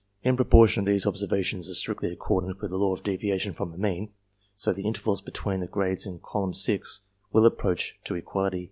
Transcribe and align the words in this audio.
In 0.23 0.35
proportion 0.35 0.81
as 0.81 0.87
these 0.87 1.05
observations 1.05 1.69
are 1.69 1.75
strictly 1.75 2.11
accordant 2.11 2.59
with 2.59 2.71
the 2.71 2.77
law 2.77 2.91
of 2.95 3.03
deviation 3.03 3.53
from 3.53 3.71
a 3.71 3.77
mean, 3.77 4.09
so 4.55 4.73
the 4.73 4.87
intervals 4.87 5.21
between 5.21 5.59
the 5.59 5.67
grades 5.67 6.07
in 6.07 6.17
Column 6.17 6.53
VI. 6.55 6.81
will 7.31 7.45
approach 7.45 7.99
to 8.05 8.15
equality. 8.15 8.59